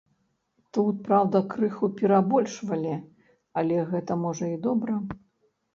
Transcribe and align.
Тут, 0.77 0.95
праўда, 1.07 1.41
крыху 1.51 1.89
перабольшвалі, 1.99 2.95
але 3.63 3.75
гэта 3.95 4.21
можа 4.25 4.45
і 4.57 4.61
добра. 4.67 5.03